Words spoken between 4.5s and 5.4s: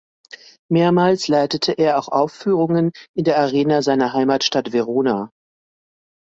Verona.